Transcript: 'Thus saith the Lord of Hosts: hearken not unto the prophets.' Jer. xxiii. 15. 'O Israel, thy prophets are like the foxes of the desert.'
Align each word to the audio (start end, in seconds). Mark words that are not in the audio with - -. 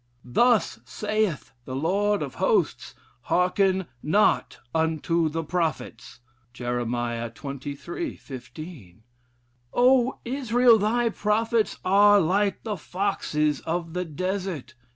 'Thus 0.25 0.79
saith 0.83 1.51
the 1.65 1.75
Lord 1.75 2.23
of 2.23 2.33
Hosts: 2.41 2.95
hearken 3.25 3.85
not 4.01 4.57
unto 4.73 5.29
the 5.29 5.43
prophets.' 5.43 6.21
Jer. 6.53 6.81
xxiii. 6.83 8.15
15. 8.17 9.03
'O 9.75 10.17
Israel, 10.25 10.79
thy 10.79 11.09
prophets 11.09 11.77
are 11.85 12.19
like 12.19 12.63
the 12.63 12.77
foxes 12.77 13.59
of 13.59 13.93
the 13.93 14.03
desert.' 14.05 14.73